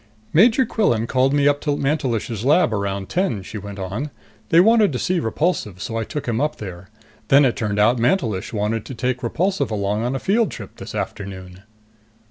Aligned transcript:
"Major 0.33 0.65
Quillan 0.65 1.05
called 1.05 1.31
me 1.31 1.47
up 1.47 1.61
to 1.61 1.77
Mantelish's 1.77 2.43
lab 2.43 2.73
around 2.73 3.07
ten," 3.07 3.43
she 3.43 3.59
went 3.59 3.77
on. 3.77 4.09
"They 4.49 4.59
wanted 4.59 4.91
to 4.93 4.97
see 4.97 5.19
Repulsive, 5.19 5.79
so 5.79 5.95
I 5.95 6.05
took 6.05 6.27
him 6.27 6.41
up 6.41 6.55
there. 6.55 6.89
Then 7.27 7.45
it 7.45 7.55
turned 7.55 7.77
out 7.77 7.99
Mantelish 7.99 8.51
wanted 8.51 8.83
to 8.85 8.95
take 8.95 9.21
Repulsive 9.21 9.69
along 9.69 10.03
on 10.03 10.15
a 10.15 10.19
field 10.19 10.49
trip 10.49 10.77
this 10.77 10.95
afternoon." 10.95 11.61